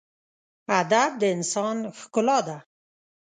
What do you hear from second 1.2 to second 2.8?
د انسان ښکلا ده.